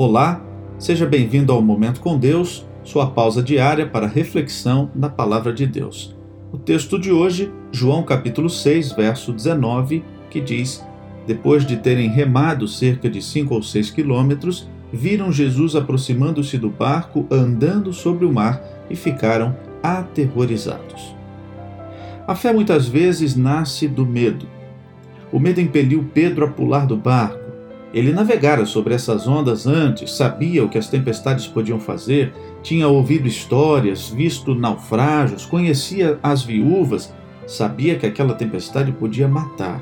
Olá, 0.00 0.40
seja 0.78 1.04
bem-vindo 1.04 1.52
ao 1.52 1.60
Momento 1.60 2.00
com 2.00 2.16
Deus, 2.16 2.64
sua 2.84 3.10
pausa 3.10 3.42
diária 3.42 3.84
para 3.84 4.06
reflexão 4.06 4.92
na 4.94 5.08
Palavra 5.08 5.52
de 5.52 5.66
Deus. 5.66 6.16
O 6.52 6.56
texto 6.56 7.00
de 7.00 7.10
hoje, 7.10 7.52
João 7.72 8.04
capítulo 8.04 8.48
6, 8.48 8.92
verso 8.92 9.32
19, 9.32 10.04
que 10.30 10.40
diz: 10.40 10.86
Depois 11.26 11.66
de 11.66 11.78
terem 11.78 12.08
remado 12.08 12.68
cerca 12.68 13.10
de 13.10 13.20
cinco 13.20 13.56
ou 13.56 13.62
seis 13.64 13.90
quilômetros, 13.90 14.70
viram 14.92 15.32
Jesus 15.32 15.74
aproximando-se 15.74 16.56
do 16.58 16.70
barco, 16.70 17.26
andando 17.28 17.92
sobre 17.92 18.24
o 18.24 18.32
mar 18.32 18.62
e 18.88 18.94
ficaram 18.94 19.56
aterrorizados. 19.82 21.12
A 22.24 22.36
fé 22.36 22.52
muitas 22.52 22.86
vezes 22.86 23.34
nasce 23.34 23.88
do 23.88 24.06
medo. 24.06 24.46
O 25.32 25.40
medo 25.40 25.60
impeliu 25.60 26.08
Pedro 26.14 26.44
a 26.44 26.48
pular 26.48 26.86
do 26.86 26.96
barco 26.96 27.47
ele 27.92 28.12
navegara 28.12 28.66
sobre 28.66 28.94
essas 28.94 29.26
ondas 29.26 29.66
antes, 29.66 30.12
sabia 30.12 30.64
o 30.64 30.68
que 30.68 30.76
as 30.76 30.88
tempestades 30.88 31.46
podiam 31.46 31.80
fazer, 31.80 32.34
tinha 32.62 32.86
ouvido 32.86 33.26
histórias, 33.26 34.10
visto 34.10 34.54
naufrágios, 34.54 35.46
conhecia 35.46 36.18
as 36.22 36.42
viúvas, 36.42 37.12
sabia 37.46 37.96
que 37.96 38.06
aquela 38.06 38.34
tempestade 38.34 38.92
podia 38.92 39.26
matar. 39.26 39.80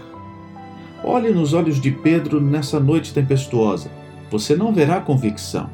Olhe 1.02 1.30
nos 1.30 1.52
olhos 1.52 1.80
de 1.80 1.90
Pedro 1.90 2.40
nessa 2.40 2.78
noite 2.78 3.12
tempestuosa. 3.12 3.90
Você 4.30 4.56
não 4.56 4.72
verá 4.72 5.00
convicção. 5.00 5.68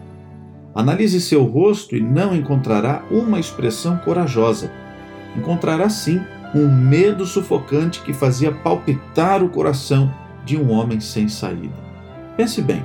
Analise 0.75 1.21
seu 1.21 1.45
rosto 1.45 1.95
e 1.95 2.01
não 2.01 2.35
encontrará 2.35 3.05
uma 3.11 3.39
expressão 3.39 3.99
corajosa. 3.99 4.73
Encontrará 5.37 5.89
sim 5.91 6.21
um 6.55 6.67
medo 6.67 7.27
sufocante 7.27 8.01
que 8.01 8.13
fazia 8.13 8.53
palpitar 8.53 9.43
o 9.43 9.49
coração 9.49 10.13
de 10.45 10.57
um 10.57 10.71
homem 10.71 10.99
sem 10.99 11.29
saída. 11.29 11.92
Pense 12.37 12.63
bem. 12.63 12.85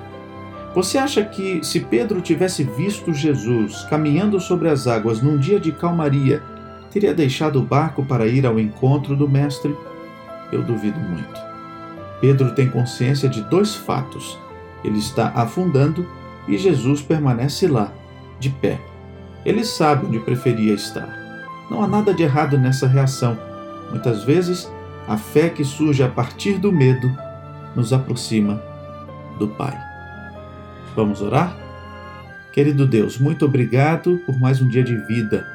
Você 0.75 0.97
acha 0.97 1.23
que 1.23 1.63
se 1.65 1.79
Pedro 1.79 2.21
tivesse 2.21 2.63
visto 2.63 3.13
Jesus 3.13 3.83
caminhando 3.89 4.39
sobre 4.39 4.69
as 4.69 4.85
águas 4.85 5.21
num 5.21 5.37
dia 5.37 5.59
de 5.59 5.71
calmaria, 5.71 6.43
teria 6.91 7.13
deixado 7.13 7.59
o 7.59 7.63
barco 7.63 8.05
para 8.05 8.27
ir 8.27 8.45
ao 8.45 8.59
encontro 8.59 9.15
do 9.15 9.27
Mestre? 9.27 9.75
Eu 10.51 10.61
duvido 10.61 10.99
muito. 10.99 11.41
Pedro 12.21 12.53
tem 12.53 12.69
consciência 12.69 13.27
de 13.27 13.41
dois 13.41 13.75
fatos. 13.75 14.37
Ele 14.83 14.99
está 14.99 15.29
afundando 15.29 16.07
e 16.47 16.57
Jesus 16.57 17.01
permanece 17.01 17.67
lá, 17.67 17.91
de 18.39 18.49
pé. 18.49 18.79
Ele 19.45 19.63
sabe 19.63 20.05
onde 20.05 20.19
preferia 20.19 20.73
estar. 20.73 21.09
Não 21.71 21.81
há 21.81 21.87
nada 21.87 22.13
de 22.13 22.23
errado 22.23 22.57
nessa 22.57 22.87
reação. 22.87 23.37
Muitas 23.89 24.23
vezes, 24.23 24.71
a 25.07 25.17
fé 25.17 25.49
que 25.49 25.63
surge 25.63 26.03
a 26.03 26.07
partir 26.07 26.59
do 26.59 26.71
medo 26.71 27.11
nos 27.75 27.91
aproxima 27.91 28.61
do 29.37 29.47
Pai. 29.47 29.77
Vamos 30.95 31.21
orar? 31.21 31.55
Querido 32.53 32.87
Deus, 32.87 33.19
muito 33.19 33.45
obrigado 33.45 34.19
por 34.25 34.39
mais 34.39 34.61
um 34.61 34.67
dia 34.67 34.83
de 34.83 34.95
vida. 35.05 35.45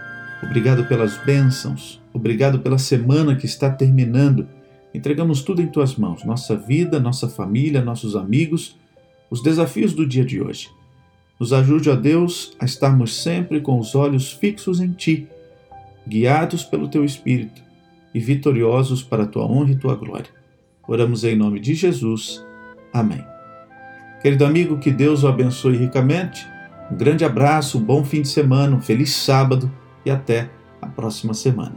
Obrigado 0.42 0.84
pelas 0.84 1.16
bênçãos. 1.18 2.00
Obrigado 2.12 2.60
pela 2.60 2.78
semana 2.78 3.34
que 3.34 3.46
está 3.46 3.70
terminando. 3.70 4.46
Entregamos 4.94 5.42
tudo 5.42 5.62
em 5.62 5.66
tuas 5.66 5.96
mãos, 5.96 6.24
nossa 6.24 6.54
vida, 6.54 7.00
nossa 7.00 7.28
família, 7.28 7.82
nossos 7.82 8.14
amigos, 8.14 8.76
os 9.30 9.42
desafios 9.42 9.92
do 9.92 10.06
dia 10.06 10.24
de 10.24 10.40
hoje. 10.40 10.68
Nos 11.40 11.52
ajude, 11.52 11.90
ó 11.90 11.96
Deus, 11.96 12.54
a 12.60 12.64
estarmos 12.64 13.14
sempre 13.14 13.60
com 13.60 13.78
os 13.78 13.94
olhos 13.94 14.32
fixos 14.32 14.80
em 14.80 14.92
Ti, 14.92 15.26
guiados 16.06 16.62
pelo 16.62 16.88
Teu 16.88 17.04
Espírito 17.04 17.62
e 18.14 18.20
vitoriosos 18.20 19.02
para 19.02 19.24
a 19.24 19.26
Tua 19.26 19.44
honra 19.44 19.72
e 19.72 19.76
Tua 19.76 19.96
glória. 19.96 20.30
Oramos 20.86 21.24
em 21.24 21.34
nome 21.34 21.58
de 21.58 21.74
Jesus. 21.74 22.44
Amém. 22.92 23.31
Querido 24.22 24.46
amigo, 24.46 24.78
que 24.78 24.92
Deus 24.92 25.24
o 25.24 25.28
abençoe 25.28 25.76
ricamente. 25.76 26.46
Um 26.88 26.96
grande 26.96 27.24
abraço, 27.24 27.78
um 27.78 27.82
bom 27.82 28.04
fim 28.04 28.22
de 28.22 28.28
semana, 28.28 28.76
um 28.76 28.80
feliz 28.80 29.12
sábado 29.12 29.68
e 30.06 30.10
até 30.12 30.48
a 30.80 30.86
próxima 30.86 31.34
semana. 31.34 31.74